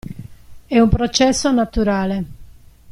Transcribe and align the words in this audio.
È 0.65 0.79
un 0.79 0.89
processo 0.89 1.51
naturale. 1.51 2.25